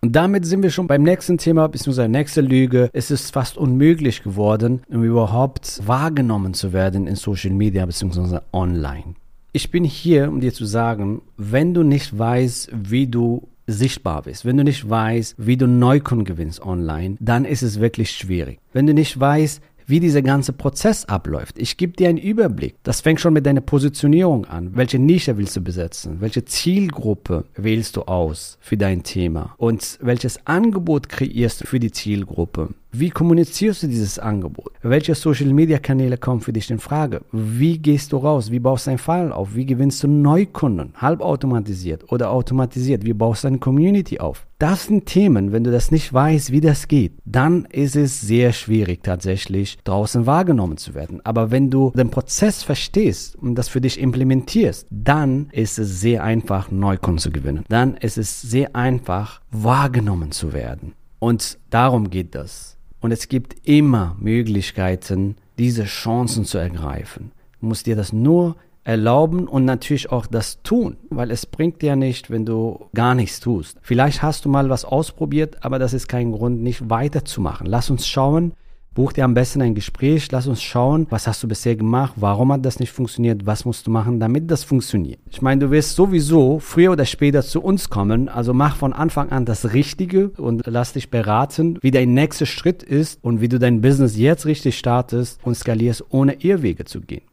Und 0.00 0.16
damit 0.16 0.44
sind 0.44 0.64
wir 0.64 0.70
schon 0.70 0.88
beim 0.88 1.04
nächsten 1.04 1.38
Thema, 1.38 1.68
beziehungsweise 1.68 2.08
nächste 2.08 2.40
Lüge. 2.40 2.90
Es 2.92 3.12
ist 3.12 3.32
fast 3.32 3.56
unmöglich 3.56 4.24
geworden, 4.24 4.82
um 4.88 5.04
überhaupt 5.04 5.80
wahrgenommen 5.86 6.52
zu 6.52 6.72
werden 6.72 7.06
in 7.06 7.14
Social 7.14 7.52
Media, 7.52 7.86
beziehungsweise 7.86 8.42
online. 8.52 9.14
Ich 9.52 9.70
bin 9.70 9.84
hier, 9.84 10.28
um 10.28 10.40
dir 10.40 10.52
zu 10.52 10.64
sagen, 10.64 11.22
wenn 11.36 11.74
du 11.74 11.84
nicht 11.84 12.18
weißt, 12.18 12.72
wie 12.74 13.06
du 13.06 13.46
sichtbar 13.66 14.22
bist, 14.22 14.44
wenn 14.44 14.56
du 14.56 14.64
nicht 14.64 14.88
weißt, 14.88 15.36
wie 15.38 15.56
du 15.56 15.66
Neukunden 15.66 16.24
gewinnst 16.24 16.60
online, 16.60 17.16
dann 17.20 17.44
ist 17.44 17.62
es 17.62 17.80
wirklich 17.80 18.10
schwierig. 18.10 18.60
Wenn 18.72 18.86
du 18.86 18.94
nicht 18.94 19.18
weißt, 19.18 19.62
wie 19.86 20.00
dieser 20.00 20.22
ganze 20.22 20.52
Prozess 20.52 21.04
abläuft. 21.04 21.58
Ich 21.58 21.76
gebe 21.76 21.92
dir 21.92 22.08
einen 22.08 22.18
Überblick. 22.18 22.76
Das 22.82 23.00
fängt 23.00 23.20
schon 23.20 23.34
mit 23.34 23.46
deiner 23.46 23.60
Positionierung 23.60 24.46
an. 24.46 24.70
Welche 24.74 24.98
Nische 24.98 25.36
willst 25.36 25.56
du 25.56 25.60
besetzen? 25.60 26.20
Welche 26.20 26.44
Zielgruppe 26.44 27.44
wählst 27.54 27.96
du 27.96 28.02
aus 28.02 28.58
für 28.60 28.76
dein 28.76 29.02
Thema? 29.02 29.54
Und 29.58 29.98
welches 30.00 30.46
Angebot 30.46 31.08
kreierst 31.08 31.62
du 31.62 31.66
für 31.66 31.80
die 31.80 31.92
Zielgruppe? 31.92 32.70
Wie 32.96 33.10
kommunizierst 33.10 33.82
du 33.82 33.88
dieses 33.88 34.20
Angebot? 34.20 34.70
Welche 34.80 35.16
Social 35.16 35.52
Media 35.52 35.80
Kanäle 35.80 36.16
kommen 36.16 36.40
für 36.40 36.52
dich 36.52 36.70
in 36.70 36.78
Frage? 36.78 37.22
Wie 37.32 37.78
gehst 37.78 38.12
du 38.12 38.18
raus? 38.18 38.52
Wie 38.52 38.60
baust 38.60 38.86
du 38.86 38.90
einen 38.90 38.98
Fall 38.98 39.32
auf? 39.32 39.56
Wie 39.56 39.66
gewinnst 39.66 40.04
du 40.04 40.06
Neukunden? 40.06 40.92
Halbautomatisiert 40.94 42.12
oder 42.12 42.30
automatisiert? 42.30 43.04
Wie 43.04 43.12
baust 43.12 43.42
du 43.42 43.48
eine 43.48 43.58
Community 43.58 44.20
auf? 44.20 44.46
Das 44.60 44.84
sind 44.84 45.06
Themen, 45.06 45.50
wenn 45.50 45.64
du 45.64 45.72
das 45.72 45.90
nicht 45.90 46.12
weißt, 46.12 46.52
wie 46.52 46.60
das 46.60 46.86
geht, 46.86 47.14
dann 47.24 47.64
ist 47.64 47.96
es 47.96 48.20
sehr 48.20 48.52
schwierig 48.52 49.02
tatsächlich 49.02 49.76
draußen 49.82 50.26
wahrgenommen 50.26 50.76
zu 50.76 50.94
werden. 50.94 51.20
Aber 51.24 51.50
wenn 51.50 51.70
du 51.70 51.90
den 51.96 52.10
Prozess 52.10 52.62
verstehst 52.62 53.34
und 53.34 53.56
das 53.56 53.68
für 53.68 53.80
dich 53.80 53.98
implementierst, 53.98 54.86
dann 54.92 55.48
ist 55.50 55.80
es 55.80 56.00
sehr 56.00 56.22
einfach, 56.22 56.70
Neukunden 56.70 57.18
zu 57.18 57.32
gewinnen. 57.32 57.64
Dann 57.68 57.96
ist 57.96 58.18
es 58.18 58.40
sehr 58.40 58.76
einfach, 58.76 59.40
wahrgenommen 59.50 60.30
zu 60.30 60.52
werden. 60.52 60.92
Und 61.18 61.58
darum 61.70 62.08
geht 62.08 62.36
das. 62.36 62.74
Und 63.04 63.12
es 63.12 63.28
gibt 63.28 63.68
immer 63.68 64.16
Möglichkeiten, 64.18 65.36
diese 65.58 65.84
Chancen 65.84 66.46
zu 66.46 66.56
ergreifen. 66.56 67.32
Du 67.60 67.66
musst 67.66 67.84
dir 67.84 67.96
das 67.96 68.14
nur 68.14 68.56
erlauben 68.82 69.46
und 69.46 69.66
natürlich 69.66 70.10
auch 70.10 70.24
das 70.24 70.62
tun, 70.62 70.96
weil 71.10 71.30
es 71.30 71.44
bringt 71.44 71.82
dir 71.82 71.96
nicht, 71.96 72.30
wenn 72.30 72.46
du 72.46 72.86
gar 72.94 73.14
nichts 73.14 73.40
tust. 73.40 73.76
Vielleicht 73.82 74.22
hast 74.22 74.46
du 74.46 74.48
mal 74.48 74.70
was 74.70 74.86
ausprobiert, 74.86 75.62
aber 75.62 75.78
das 75.78 75.92
ist 75.92 76.08
kein 76.08 76.32
Grund, 76.32 76.62
nicht 76.62 76.88
weiterzumachen. 76.88 77.66
Lass 77.66 77.90
uns 77.90 78.08
schauen, 78.08 78.54
Buch 78.94 79.12
dir 79.12 79.24
am 79.24 79.34
besten 79.34 79.60
ein 79.60 79.74
Gespräch, 79.74 80.30
lass 80.30 80.46
uns 80.46 80.62
schauen, 80.62 81.08
was 81.10 81.26
hast 81.26 81.42
du 81.42 81.48
bisher 81.48 81.74
gemacht, 81.74 82.14
warum 82.14 82.52
hat 82.52 82.64
das 82.64 82.78
nicht 82.78 82.92
funktioniert, 82.92 83.44
was 83.44 83.64
musst 83.64 83.88
du 83.88 83.90
machen, 83.90 84.20
damit 84.20 84.48
das 84.48 84.62
funktioniert. 84.62 85.18
Ich 85.28 85.42
meine, 85.42 85.64
du 85.64 85.70
wirst 85.72 85.96
sowieso 85.96 86.60
früher 86.60 86.92
oder 86.92 87.04
später 87.04 87.42
zu 87.42 87.60
uns 87.60 87.90
kommen, 87.90 88.28
also 88.28 88.54
mach 88.54 88.76
von 88.76 88.92
Anfang 88.92 89.30
an 89.30 89.46
das 89.46 89.72
Richtige 89.72 90.28
und 90.36 90.62
lass 90.66 90.92
dich 90.92 91.10
beraten, 91.10 91.76
wie 91.82 91.90
dein 91.90 92.14
nächster 92.14 92.46
Schritt 92.46 92.84
ist 92.84 93.18
und 93.24 93.40
wie 93.40 93.48
du 93.48 93.58
dein 93.58 93.80
Business 93.80 94.16
jetzt 94.16 94.46
richtig 94.46 94.78
startest 94.78 95.40
und 95.42 95.56
skalierst, 95.56 96.04
ohne 96.10 96.34
Irrwege 96.34 96.84
zu 96.84 97.00
gehen. 97.00 97.24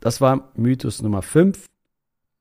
Das 0.00 0.20
war 0.20 0.50
Mythos 0.54 1.00
Nummer 1.00 1.22
5. 1.22 1.64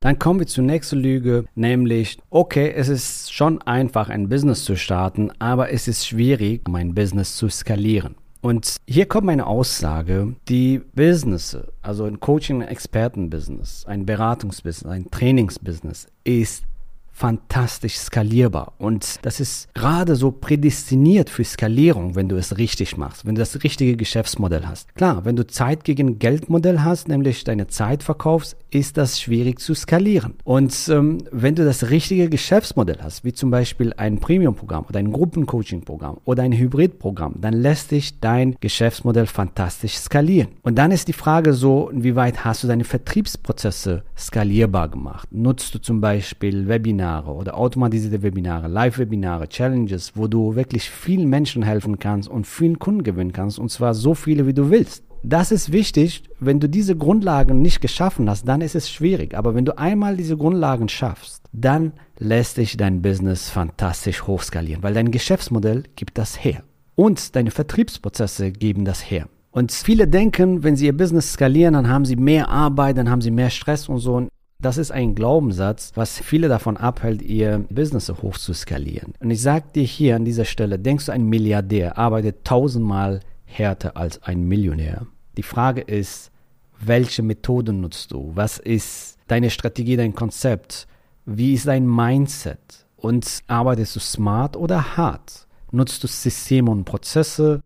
Dann 0.01 0.19
kommen 0.19 0.41
wir 0.41 0.47
zur 0.47 0.65
nächsten 0.65 0.99
Lüge, 0.99 1.45
nämlich, 1.55 2.17
okay, 2.29 2.73
es 2.75 2.89
ist 2.89 3.31
schon 3.31 3.61
einfach, 3.61 4.09
ein 4.09 4.27
Business 4.27 4.65
zu 4.65 4.75
starten, 4.75 5.31
aber 5.39 5.71
es 5.71 5.87
ist 5.87 6.05
schwierig, 6.05 6.67
mein 6.67 6.93
Business 6.93 7.37
zu 7.37 7.47
skalieren. 7.47 8.15
Und 8.43 8.75
hier 8.85 9.05
kommt 9.05 9.25
meine 9.25 9.47
Aussage, 9.47 10.35
die 10.49 10.79
Business, 10.93 11.57
also 11.81 12.03
ein 12.03 12.19
Coaching-Experten-Business, 12.19 13.85
ein 13.87 14.05
Beratungsbusiness, 14.05 14.91
ein 14.91 15.09
Trainingsbusiness 15.09 16.07
ist 16.25 16.65
fantastisch 17.13 17.95
skalierbar. 17.95 18.73
Und 18.79 19.19
das 19.21 19.39
ist 19.39 19.73
gerade 19.73 20.17
so 20.17 20.31
prädestiniert 20.31 21.29
für 21.29 21.45
Skalierung, 21.45 22.15
wenn 22.15 22.27
du 22.27 22.35
es 22.35 22.57
richtig 22.57 22.97
machst, 22.97 23.25
wenn 23.25 23.35
du 23.35 23.39
das 23.39 23.63
richtige 23.63 23.95
Geschäftsmodell 23.95 24.65
hast. 24.65 24.93
Klar, 24.95 25.23
wenn 25.23 25.37
du 25.37 25.47
Zeit 25.47 25.85
gegen 25.85 26.19
Geldmodell 26.19 26.81
hast, 26.81 27.07
nämlich 27.07 27.45
deine 27.45 27.67
Zeit 27.67 28.03
verkaufst, 28.03 28.57
ist 28.75 28.97
das 28.97 29.19
schwierig 29.19 29.59
zu 29.59 29.73
skalieren. 29.73 30.35
Und 30.43 30.89
ähm, 30.89 31.19
wenn 31.31 31.55
du 31.55 31.65
das 31.65 31.89
richtige 31.89 32.29
Geschäftsmodell 32.29 32.99
hast, 33.01 33.23
wie 33.23 33.33
zum 33.33 33.51
Beispiel 33.51 33.93
ein 33.97 34.19
Premium-Programm 34.19 34.85
oder 34.89 34.99
ein 34.99 35.11
Gruppencoaching-Programm 35.11 36.17
oder 36.25 36.43
ein 36.43 36.53
Hybrid-Programm, 36.53 37.35
dann 37.39 37.53
lässt 37.53 37.89
sich 37.89 38.19
dein 38.19 38.55
Geschäftsmodell 38.59 39.25
fantastisch 39.25 39.97
skalieren. 39.97 40.49
Und 40.61 40.77
dann 40.77 40.91
ist 40.91 41.07
die 41.07 41.13
Frage 41.13 41.53
so, 41.53 41.89
inwieweit 41.89 42.43
hast 42.45 42.63
du 42.63 42.67
deine 42.67 42.83
Vertriebsprozesse 42.83 44.03
skalierbar 44.17 44.89
gemacht? 44.89 45.29
Nutzt 45.31 45.73
du 45.75 45.79
zum 45.79 46.01
Beispiel 46.01 46.67
Webinare 46.67 47.31
oder 47.31 47.57
automatisierte 47.57 48.23
Webinare, 48.23 48.67
Live-Webinare, 48.67 49.49
Challenges, 49.49 50.13
wo 50.15 50.27
du 50.27 50.55
wirklich 50.55 50.89
vielen 50.89 51.29
Menschen 51.29 51.63
helfen 51.63 51.99
kannst 51.99 52.29
und 52.29 52.47
vielen 52.47 52.79
Kunden 52.79 53.03
gewinnen 53.03 53.33
kannst 53.33 53.59
und 53.59 53.69
zwar 53.69 53.93
so 53.93 54.13
viele, 54.13 54.47
wie 54.47 54.53
du 54.53 54.69
willst. 54.69 55.03
Das 55.25 55.51
ist 55.53 55.71
wichtig. 55.71 56.23
Wenn 56.41 56.59
du 56.59 56.67
diese 56.67 56.97
Grundlagen 56.97 57.61
nicht 57.61 57.79
geschaffen 57.79 58.29
hast, 58.29 58.45
dann 58.45 58.59
ist 58.59 58.75
es 58.75 58.91
schwierig. 58.91 59.35
Aber 59.35 59.55
wenn 59.55 59.63
du 59.63 59.77
einmal 59.77 60.17
diese 60.17 60.35
Grundlagen 60.35 60.89
schaffst, 60.89 61.43
dann 61.53 61.93
lässt 62.19 62.55
sich 62.55 62.75
dein 62.75 63.01
Business 63.01 63.49
fantastisch 63.49 64.27
hochskalieren, 64.27 64.83
weil 64.83 64.93
dein 64.93 65.11
Geschäftsmodell 65.11 65.83
gibt 65.95 66.17
das 66.17 66.43
her. 66.43 66.63
Und 66.95 67.37
deine 67.37 67.51
Vertriebsprozesse 67.51 68.51
geben 68.51 68.83
das 68.83 69.09
her. 69.09 69.27
Und 69.51 69.71
viele 69.71 70.09
denken, 70.09 70.63
wenn 70.63 70.75
sie 70.75 70.87
ihr 70.87 70.97
Business 70.97 71.33
skalieren, 71.33 71.75
dann 71.75 71.87
haben 71.87 72.05
sie 72.05 72.17
mehr 72.17 72.49
Arbeit, 72.49 72.97
dann 72.97 73.09
haben 73.09 73.21
sie 73.21 73.31
mehr 73.31 73.49
Stress 73.49 73.87
und 73.87 73.99
so. 73.99 74.27
Das 74.59 74.77
ist 74.77 74.91
ein 74.91 75.15
Glaubenssatz, 75.15 75.91
was 75.95 76.19
viele 76.19 76.49
davon 76.49 76.75
abhält, 76.75 77.21
ihr 77.21 77.65
Business 77.69 78.09
hoch 78.09 78.37
zu 78.37 78.53
skalieren. 78.53 79.13
Und 79.19 79.31
ich 79.31 79.41
sage 79.41 79.65
dir 79.73 79.83
hier 79.83 80.17
an 80.17 80.25
dieser 80.25 80.45
Stelle, 80.45 80.79
denkst 80.79 81.05
du, 81.05 81.11
ein 81.13 81.25
Milliardär 81.29 81.97
arbeitet 81.97 82.43
tausendmal 82.43 83.21
härter 83.45 83.95
als 83.95 84.21
ein 84.23 84.47
Millionär? 84.47 85.07
Die 85.37 85.43
Frage 85.43 85.81
ist, 85.81 86.31
welche 86.79 87.23
Methoden 87.23 87.81
nutzt 87.81 88.11
du? 88.11 88.31
Was 88.35 88.57
ist 88.57 89.17
deine 89.27 89.49
Strategie, 89.49 89.95
dein 89.95 90.13
Konzept? 90.13 90.87
Wie 91.25 91.53
ist 91.53 91.67
dein 91.67 91.87
Mindset? 91.87 92.85
Und 92.97 93.41
arbeitest 93.47 93.95
du 93.95 93.99
smart 93.99 94.55
oder 94.55 94.97
hart? 94.97 95.47
Nutzt 95.71 96.03
du 96.03 96.07
Systeme 96.07 96.71
und 96.71 96.85
Prozesse? 96.85 97.61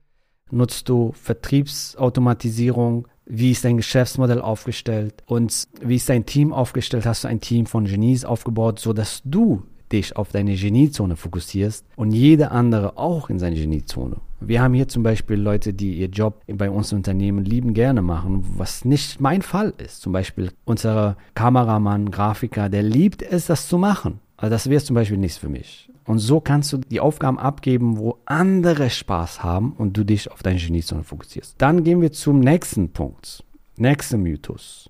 Nutzt 0.50 0.88
du 0.88 1.12
Vertriebsautomatisierung? 1.12 3.08
Wie 3.26 3.52
ist 3.52 3.66
dein 3.66 3.78
Geschäftsmodell 3.78 4.40
aufgestellt? 4.40 5.22
Und 5.26 5.68
wie 5.82 5.98
ist 5.98 6.08
dein 6.08 6.26
Team 6.26 6.54
aufgestellt? 6.54 7.06
Hast 7.06 7.26
du 7.26 7.28
ein 7.28 7.42
Team 7.42 7.66
von 7.66 7.86
Genies 7.86 8.24
aufgebaut, 8.24 8.80
sodass 8.80 9.22
du 9.26 9.64
dich 9.92 10.16
auf 10.16 10.30
deine 10.32 10.56
Geniezone 10.56 11.16
fokussierst 11.16 11.86
und 11.96 12.12
jeder 12.12 12.52
andere 12.52 12.98
auch 12.98 13.30
in 13.30 13.40
seine 13.40 13.56
Geniezone. 13.56 14.18
Wir 14.40 14.62
haben 14.62 14.74
hier 14.74 14.88
zum 14.88 15.02
Beispiel 15.02 15.38
Leute, 15.38 15.74
die 15.74 15.96
ihr 15.96 16.10
Job 16.10 16.42
bei 16.48 16.70
uns 16.70 16.94
Unternehmen 16.94 17.44
lieben 17.44 17.74
gerne 17.74 18.02
machen, 18.02 18.46
was 18.58 18.86
nicht 18.86 19.20
mein 19.20 19.42
Fall 19.42 19.74
ist. 19.78 20.02
Zum 20.02 20.14
Beispiel 20.14 20.52
unser 20.66 21.18
Kameramann, 21.34 22.12
Grafiker, 22.12 22.70
der 22.70 22.84
liebt 22.84 23.24
es, 23.24 23.48
das 23.48 23.68
zu 23.68 23.78
machen. 23.78 24.20
Also 24.38 24.52
das 24.52 24.70
wäre 24.70 24.84
zum 24.84 24.94
Beispiel 24.94 25.18
nichts 25.18 25.38
für 25.38 25.50
mich. 25.50 25.90
Und 26.06 26.20
so 26.20 26.40
kannst 26.40 26.72
du 26.72 26.78
die 26.78 27.00
Aufgaben 27.00 27.40
abgeben, 27.40 27.98
wo 27.98 28.18
andere 28.26 28.90
Spaß 28.90 29.44
haben 29.44 29.74
und 29.74 29.98
du 29.98 30.06
dich 30.06 30.32
auf 30.32 30.44
deine 30.44 30.60
Geniezone 30.60 31.04
fokussierst. 31.04 31.56
Dann 31.58 31.84
gehen 31.84 32.02
wir 32.02 32.12
zum 32.12 32.40
nächsten 32.40 32.90
Punkt. 32.90 33.44
Nächster 33.76 34.18
Mythos. 34.18 34.90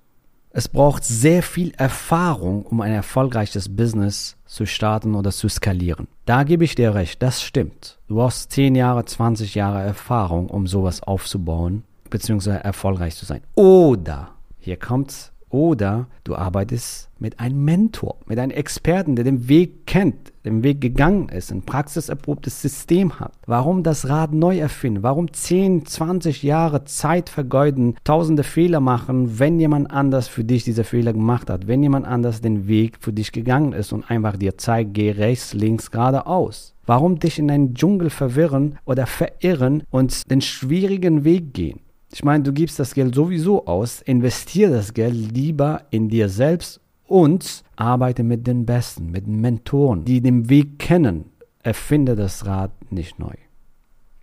Es 0.50 0.68
braucht 0.68 1.04
sehr 1.04 1.42
viel 1.42 1.72
Erfahrung, 1.76 2.64
um 2.64 2.80
ein 2.80 2.92
erfolgreiches 2.92 3.76
Business 3.76 4.36
zu 4.46 4.64
starten 4.64 5.14
oder 5.14 5.30
zu 5.30 5.48
skalieren. 5.48 6.08
Da 6.24 6.42
gebe 6.42 6.64
ich 6.64 6.74
dir 6.74 6.94
recht, 6.94 7.22
das 7.22 7.42
stimmt. 7.42 7.98
Du 8.08 8.16
brauchst 8.16 8.52
10 8.52 8.74
Jahre, 8.74 9.04
20 9.04 9.54
Jahre 9.54 9.82
Erfahrung, 9.82 10.48
um 10.48 10.66
sowas 10.66 11.02
aufzubauen, 11.02 11.84
beziehungsweise 12.08 12.64
erfolgreich 12.64 13.14
zu 13.14 13.26
sein. 13.26 13.42
Oder, 13.54 14.30
hier 14.58 14.78
kommt's, 14.78 15.32
oder 15.50 16.06
du 16.24 16.34
arbeitest 16.34 17.08
mit 17.18 17.40
einem 17.40 17.64
Mentor, 17.64 18.16
mit 18.26 18.38
einem 18.38 18.52
Experten, 18.52 19.16
der 19.16 19.24
den 19.24 19.48
Weg 19.48 19.86
kennt, 19.86 20.32
den 20.44 20.62
Weg 20.62 20.80
gegangen 20.80 21.28
ist, 21.28 21.50
ein 21.50 21.62
praxiserprobtes 21.62 22.62
System 22.62 23.18
hat. 23.18 23.32
Warum 23.46 23.82
das 23.82 24.08
Rad 24.08 24.32
neu 24.32 24.58
erfinden? 24.58 25.02
Warum 25.02 25.32
10, 25.32 25.86
20 25.86 26.42
Jahre 26.42 26.84
Zeit 26.84 27.28
vergeuden, 27.28 27.96
tausende 28.04 28.44
Fehler 28.44 28.80
machen, 28.80 29.38
wenn 29.38 29.58
jemand 29.58 29.90
anders 29.90 30.28
für 30.28 30.44
dich 30.44 30.64
diese 30.64 30.84
Fehler 30.84 31.12
gemacht 31.12 31.50
hat, 31.50 31.66
wenn 31.66 31.82
jemand 31.82 32.06
anders 32.06 32.40
den 32.40 32.68
Weg 32.68 32.98
für 33.00 33.12
dich 33.12 33.32
gegangen 33.32 33.72
ist 33.72 33.92
und 33.92 34.10
einfach 34.10 34.36
dir 34.36 34.58
zeigt, 34.58 34.94
geh 34.94 35.10
rechts, 35.10 35.54
links, 35.54 35.90
geradeaus? 35.90 36.74
Warum 36.86 37.18
dich 37.18 37.38
in 37.38 37.50
einen 37.50 37.74
Dschungel 37.74 38.08
verwirren 38.08 38.78
oder 38.86 39.06
verirren 39.06 39.82
und 39.90 40.30
den 40.30 40.40
schwierigen 40.40 41.24
Weg 41.24 41.52
gehen? 41.52 41.80
Ich 42.10 42.24
meine, 42.24 42.42
du 42.42 42.52
gibst 42.52 42.78
das 42.78 42.94
Geld 42.94 43.14
sowieso 43.14 43.66
aus, 43.66 44.00
investiere 44.00 44.72
das 44.72 44.94
Geld 44.94 45.14
lieber 45.14 45.82
in 45.90 46.08
dir 46.08 46.28
selbst 46.28 46.80
und 47.06 47.64
arbeite 47.76 48.22
mit 48.22 48.46
den 48.46 48.64
Besten, 48.64 49.10
mit 49.10 49.26
den 49.26 49.40
Mentoren, 49.40 50.04
die 50.04 50.20
den 50.20 50.48
Weg 50.48 50.78
kennen. 50.78 51.26
Erfinde 51.62 52.16
das 52.16 52.46
Rad 52.46 52.70
nicht 52.90 53.18
neu. 53.18 53.34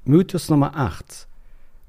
Mythos 0.04 0.50
Nummer 0.50 0.76
8. 0.76 1.28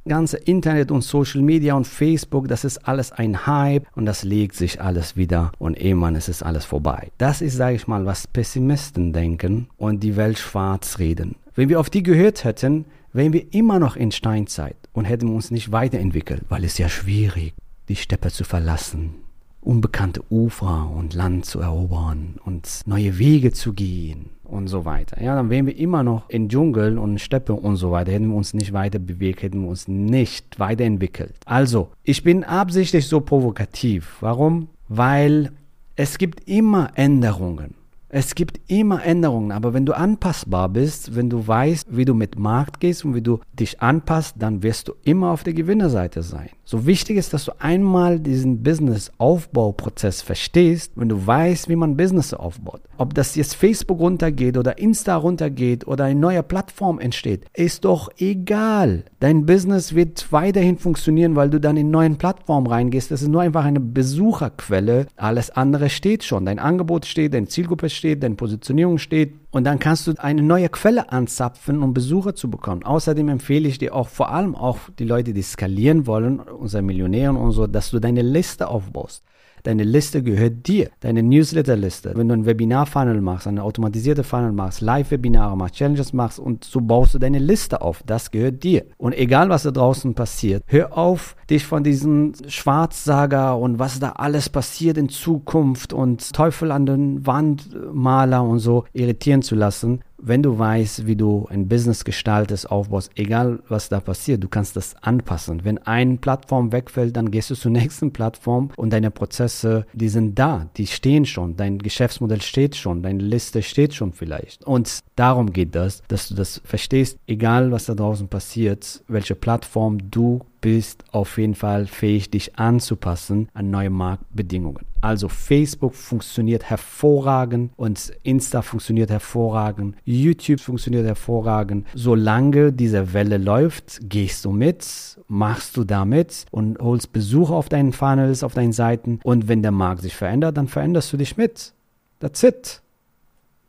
Ganze 0.07 0.37
Internet 0.37 0.91
und 0.93 1.03
Social 1.03 1.43
Media 1.43 1.75
und 1.75 1.87
Facebook, 1.87 2.47
das 2.47 2.65
ist 2.65 2.87
alles 2.87 3.11
ein 3.11 3.47
Hype 3.47 3.87
und 3.97 4.07
das 4.07 4.23
legt 4.23 4.55
sich 4.55 4.81
alles 4.81 5.17
wieder 5.17 5.50
und 5.59 5.81
irgendwann 5.81 6.15
ist 6.15 6.29
es 6.29 6.43
alles 6.43 6.65
vorbei. 6.65 7.11
Das 7.19 7.41
ist, 7.41 7.57
sage 7.57 7.75
ich 7.75 7.88
mal, 7.88 8.07
was 8.07 8.29
Pessimisten 8.29 9.12
denken 9.12 9.69
und 9.79 10.05
die 10.05 10.17
Welt 10.17 10.38
schwarz 10.38 10.99
reden. 10.99 11.35
Wenn 11.57 11.69
wir 11.69 11.81
auf 11.81 11.91
die 11.91 12.05
gehört 12.05 12.45
hätten, 12.45 12.85
wären 13.12 13.33
wir 13.33 13.53
immer 13.53 13.81
noch 13.81 13.97
in 13.97 14.12
Steinzeit 14.12 14.76
und 14.97 15.05
hätten 15.05 15.29
uns 15.29 15.50
nicht 15.50 15.71
weiterentwickelt, 15.71 16.43
weil 16.49 16.65
es 16.65 16.79
ja 16.79 16.88
schwierig, 16.88 17.53
die 17.88 17.97
Steppe 17.97 18.31
zu 18.31 18.45
verlassen, 18.45 19.15
unbekannte 19.61 20.23
Ufer 20.31 20.91
und 20.91 21.12
Land 21.12 21.45
zu 21.45 21.61
erobern 21.61 22.37
und 22.45 22.81
neue 22.87 23.19
Wege 23.19 23.53
zu 23.53 23.75
gehen 23.75 24.31
und 24.43 24.69
so 24.69 24.85
weiter. 24.87 25.23
Ja, 25.23 25.35
dann 25.35 25.50
wären 25.50 25.67
wir 25.67 25.76
immer 25.76 26.03
noch 26.03 26.31
in 26.31 26.49
Dschungel 26.49 26.99
und 26.99 27.21
Steppe 27.21 27.53
und 27.53 27.76
so 27.76 27.91
weiter, 27.91 28.12
hätten 28.12 28.29
wir 28.29 28.37
uns 28.37 28.55
nicht 28.55 28.73
weiter 28.73 28.99
bewegt, 28.99 29.43
hätten 29.43 29.62
wir 29.62 29.69
uns 29.69 29.87
nicht 29.87 30.59
weiterentwickelt. 30.59 31.35
Also, 31.45 31.91
ich 32.03 32.23
bin 32.23 32.43
absichtlich 32.43 33.07
so 33.07 33.21
provokativ. 33.21 34.17
Warum? 34.21 34.69
Weil 34.88 35.53
es 35.95 36.17
gibt 36.17 36.49
immer 36.49 36.91
Änderungen. 36.95 37.75
Es 38.09 38.37
gibt 38.37 38.61
immer 38.69 39.05
Änderungen, 39.05 39.51
aber 39.51 39.75
wenn 39.75 39.85
du 39.85 39.93
anpassbar 39.93 40.69
bist, 40.69 41.17
wenn 41.17 41.29
du 41.29 41.47
weißt, 41.47 41.97
wie 41.97 42.05
du 42.05 42.15
mit 42.15 42.39
Markt 42.39 42.79
gehst 42.79 43.05
und 43.05 43.17
wie 43.17 43.23
du 43.23 43.41
dich 43.53 43.81
anpasst, 43.83 44.37
dann 44.39 44.63
wirst 44.63 44.87
du 44.87 44.93
immer 45.03 45.33
auf 45.33 45.43
der 45.43 45.55
Gewinnerseite 45.55 46.23
sein. 46.23 46.51
So 46.65 46.87
wichtig 46.87 47.17
ist, 47.17 47.33
dass 47.33 47.45
du 47.45 47.53
einmal 47.61 48.21
diesen 48.21 48.63
Business-Aufbauprozess 48.63 50.23
verstehst, 50.23 50.93
wenn 50.95 51.09
du 51.09 51.27
weißt, 51.27 51.69
wie 51.69 51.77
man 51.77 51.97
Business 51.97 52.33
aufbaut. 52.33 52.81
Ob 52.97 53.15
das 53.15 53.35
jetzt 53.35 53.55
Facebook 53.55 53.99
runtergeht 53.99 54.57
oder 54.57 54.79
Insta 54.79 55.17
runtergeht 55.17 55.87
oder 55.87 56.05
eine 56.05 56.19
neue 56.19 56.43
Plattform 56.43 56.99
entsteht, 56.99 57.45
ist 57.55 57.85
doch 57.85 58.09
egal. 58.19 59.05
Dein 59.21 59.47
Business 59.47 59.95
wird 59.95 60.33
weiterhin 60.33 60.79
funktionieren, 60.79 61.37
weil 61.37 61.51
du 61.51 61.61
dann 61.61 61.77
in 61.77 61.91
neuen 61.91 62.17
Plattformen 62.17 62.67
reingehst. 62.67 63.11
Das 63.11 63.23
ist 63.23 63.29
nur 63.29 63.43
einfach 63.43 63.65
eine 63.65 63.81
Besucherquelle. 63.81 65.07
Alles 65.17 65.51
andere 65.51 65.89
steht 65.89 66.25
schon. 66.25 66.47
Dein 66.47 66.59
Angebot 66.59 67.07
steht, 67.07 67.35
deine 67.35 67.47
Zielgruppe 67.47 67.91
steht, 67.91 67.96
deine 68.00 68.35
Positionierung 68.35 68.99
steht. 68.99 69.35
Und 69.50 69.65
dann 69.65 69.79
kannst 69.79 70.07
du 70.07 70.15
eine 70.19 70.43
neue 70.43 70.69
Quelle 70.69 71.11
anzapfen, 71.12 71.83
um 71.83 71.95
Besucher 71.95 72.35
zu 72.35 72.50
bekommen. 72.50 72.85
Außerdem 72.85 73.29
empfehle 73.29 73.69
ich 73.69 73.79
dir 73.79 73.95
auch 73.95 74.09
vor 74.09 74.31
allem 74.31 74.55
auch 74.55 74.79
die 74.99 75.05
Leute, 75.05 75.33
die 75.33 75.43
skalieren 75.43 76.07
wollen, 76.07 76.41
unsere 76.41 76.83
Millionären 76.83 77.37
und 77.37 77.53
so, 77.53 77.67
dass 77.67 77.91
du 77.91 77.99
deine 77.99 78.23
Liste 78.23 78.69
aufbaust. 78.69 79.25
Deine 79.66 79.82
Liste 79.82 80.23
gehört 80.23 80.68
dir. 80.68 80.90
Deine 81.00 81.25
Newsletter-Liste. 81.25 82.12
Wenn 82.14 82.28
du 82.28 82.35
ein 82.35 82.46
Webinar-Funnel 82.46 83.20
machst, 83.20 83.49
eine 83.49 83.64
automatisierte 83.64 84.23
Funnel 84.23 84.52
machst, 84.52 84.80
Live-Webinare 84.80 85.56
machst, 85.56 85.75
Challenges 85.75 86.12
machst 86.12 86.38
und 86.38 86.62
so 86.62 86.80
baust 86.80 87.14
du 87.14 87.18
deine 87.18 87.40
Liste 87.40 87.80
auf. 87.80 88.04
Das 88.06 88.30
gehört 88.30 88.62
dir. 88.62 88.85
Und 88.96 89.12
egal, 89.18 89.49
was 89.49 89.64
da 89.64 89.73
draußen 89.73 90.14
passiert, 90.14 90.62
hör 90.66 90.96
auf, 90.96 91.35
dich 91.50 91.66
von 91.66 91.82
diesen 91.82 92.35
Schwarzsager 92.46 93.58
und 93.58 93.80
was 93.80 93.99
da 93.99 94.11
alles 94.11 94.49
passiert 94.50 94.99
in 94.99 95.08
Zukunft 95.08 95.92
und 95.92 96.32
Teufel 96.32 96.70
an 96.70 96.87
den 96.87 97.26
Wandmaler 97.26 98.44
und 98.44 98.61
so 98.61 98.85
irritieren 98.92 99.42
zu 99.42 99.56
lassen 99.56 100.00
wenn 100.18 100.42
du 100.42 100.58
weißt, 100.58 101.06
wie 101.06 101.16
du 101.16 101.46
ein 101.50 101.68
Business 101.68 102.04
gestaltest, 102.04 102.70
aufbaust, 102.70 103.11
egal 103.14 103.61
was 103.68 103.88
da 103.88 104.00
passiert, 104.00 104.42
du 104.42 104.49
kannst 104.49 104.76
das 104.76 104.94
anpassen. 105.02 105.64
Wenn 105.64 105.78
eine 105.78 106.16
Plattform 106.16 106.73
wegfällt, 106.73 107.16
dann 107.16 107.30
gehst 107.30 107.50
du 107.50 107.54
zur 107.54 107.70
nächsten 107.73 108.12
Plattform 108.12 108.70
und 108.76 108.92
deine 108.92 109.11
Prozesse, 109.11 109.87
die 109.92 110.08
sind 110.08 110.38
da, 110.38 110.68
die 110.76 110.87
stehen 110.87 111.26
schon, 111.26 111.56
dein 111.56 111.78
Geschäftsmodell 111.78 112.42
steht 112.42 112.76
schon, 112.76 113.02
deine 113.02 113.23
Liste 113.23 113.62
steht 113.62 113.94
schon 113.94 114.12
vielleicht. 114.12 114.64
Und 114.64 115.00
darum 115.16 115.52
geht 115.52 115.75
das, 115.75 116.02
dass 116.08 116.28
du 116.28 116.35
das 116.35 116.61
verstehst, 116.64 117.18
egal 117.26 117.70
was 117.73 117.87
da 117.87 117.94
draußen 117.94 118.28
passiert, 118.28 119.02
welche 119.08 119.35
Plattform 119.35 120.11
du 120.11 120.40
bist 120.66 121.04
auf 121.12 121.38
jeden 121.38 121.54
Fall 121.54 121.87
fähig, 121.87 122.28
dich 122.28 122.58
anzupassen 122.58 123.49
an 123.54 123.70
neue 123.70 123.88
Marktbedingungen. 123.88 124.85
Also 125.00 125.28
Facebook 125.28 125.94
funktioniert 125.94 126.64
hervorragend 126.64 127.70
und 127.76 128.12
Insta 128.25 128.62
funktioniert 128.62 129.11
hervorragend, 129.11 129.94
YouTube 130.04 130.58
funktioniert 130.58 131.06
hervorragend. 131.06 131.87
Solange 131.94 132.73
diese 132.73 133.12
Welle 133.12 133.38
läuft, 133.38 134.00
gehst 134.11 134.44
du 134.44 134.50
mit, 134.50 134.85
machst 135.28 135.76
du 135.76 135.85
damit 135.85 136.46
und 136.50 136.80
holst 136.80 137.12
Besucher 137.12 137.54
auf 137.54 137.68
deinen 137.68 137.92
Funnels, 137.92 138.42
auf 138.42 138.54
deinen 138.54 138.73
Seiten. 138.73 139.20
Und 139.23 139.46
wenn 139.46 139.62
der 139.62 139.70
Markt 139.70 140.02
sich 140.02 140.16
verändert, 140.16 140.56
dann 140.56 140.66
veränderst 140.66 141.12
du 141.12 141.16
dich 141.16 141.37
mit. 141.37 141.75
That's 142.18 142.42
it. 142.42 142.82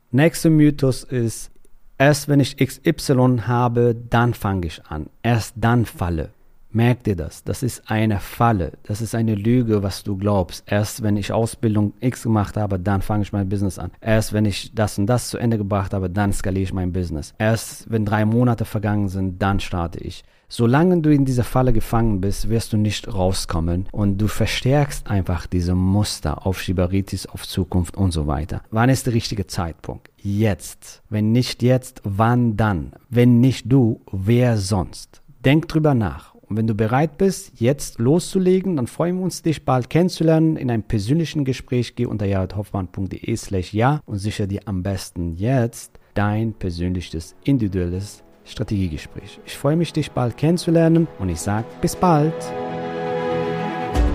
Nächster 0.09 0.49
Mythos 0.49 1.03
ist, 1.03 1.51
erst 1.99 2.27
wenn 2.27 2.39
ich 2.39 2.57
XY 2.57 3.41
habe, 3.45 3.95
dann 4.09 4.33
fange 4.33 4.65
ich 4.65 4.83
an. 4.87 5.11
Erst 5.21 5.53
dann 5.57 5.85
falle. 5.85 6.31
Merk 6.77 7.05
dir 7.05 7.15
das. 7.15 7.43
Das 7.43 7.63
ist 7.63 7.89
eine 7.89 8.19
Falle. 8.19 8.74
Das 8.84 9.01
ist 9.01 9.15
eine 9.15 9.34
Lüge, 9.34 9.81
was 9.81 10.03
du 10.03 10.15
glaubst. 10.15 10.63
Erst 10.67 11.01
wenn 11.01 11.17
ich 11.17 11.31
Ausbildung 11.31 11.93
X 12.01 12.22
gemacht 12.22 12.55
habe, 12.55 12.77
dann 12.77 13.01
fange 13.01 13.24
ich 13.24 13.34
mein 13.34 13.50
Business 13.50 13.79
an. 13.79 13.89
Erst 14.00 14.31
wenn 14.31 14.46
ich 14.46 14.75
das 14.75 15.00
und 15.00 15.07
das 15.07 15.29
zu 15.29 15.39
Ende 15.39 15.57
gebracht 15.57 15.96
habe, 15.96 16.07
dann 16.07 16.34
skaliere 16.34 16.65
ich 16.65 16.74
mein 16.74 16.93
Business. 16.93 17.34
Erst 17.39 17.89
wenn 17.89 18.05
drei 18.05 18.25
Monate 18.25 18.63
vergangen 18.63 19.10
sind, 19.10 19.41
dann 19.41 19.60
starte 19.60 19.98
ich. 20.01 20.24
Solange 20.50 21.01
du 21.01 21.12
in 21.12 21.25
dieser 21.25 21.43
Falle 21.43 21.74
gefangen 21.74 22.22
bist, 22.22 22.48
wirst 22.48 22.74
du 22.74 22.77
nicht 22.77 23.12
rauskommen 23.12 23.88
und 23.91 24.19
du 24.19 24.27
verstärkst 24.27 25.10
einfach 25.10 25.48
diese 25.48 25.74
Muster 25.74 26.46
auf 26.46 26.62
Schieberitis, 26.62 27.25
auf 27.25 27.48
Zukunft 27.48 27.98
und 27.98 28.12
so 28.12 28.27
weiter. 28.27 28.62
Wann 28.69 28.91
ist 28.91 29.07
der 29.07 29.15
richtige 29.15 29.48
Zeitpunkt? 29.48 30.12
Jetzt. 30.17 31.01
Wenn 31.10 31.31
nicht 31.31 31.63
jetzt, 31.63 32.01
wann 32.03 32.55
dann? 32.55 32.91
Wenn 33.10 33.39
nicht 33.39 33.65
du, 33.65 34.01
wer 34.12 34.57
sonst? 34.57 35.24
Denk 35.43 35.67
drüber 35.69 35.96
nach 35.96 36.37
und 36.49 36.57
wenn 36.57 36.67
du 36.67 36.75
bereit 36.75 37.17
bist, 37.17 37.51
jetzt 37.59 37.99
loszulegen, 37.99 38.77
dann 38.77 38.87
freuen 38.87 39.17
wir 39.17 39.23
uns, 39.23 39.41
dich 39.41 39.65
bald 39.65 39.89
kennenzulernen 39.89 40.55
in 40.55 40.71
einem 40.71 40.83
persönlichen 40.83 41.43
Gespräch. 41.43 41.95
Geh 41.95 42.05
unter 42.05 42.25
jaredhoffmann.de 42.25 43.36
slash 43.36 43.73
ja 43.73 44.01
und 44.05 44.17
sichere 44.17 44.47
dir 44.47 44.62
am 44.65 44.81
besten 44.81 45.36
jetzt 45.36 45.99
dein 46.13 46.53
persönliches, 46.53 47.36
individuelles 47.43 48.23
Strategiegespräch. 48.45 49.39
Ich 49.45 49.57
freue 49.57 49.75
mich, 49.75 49.91
dich 49.91 50.12
bald 50.12 50.38
kennenzulernen 50.38 51.07
und 51.19 51.29
ich 51.29 51.39
sage 51.39 51.67
bis 51.81 51.95
bald. 51.95 52.33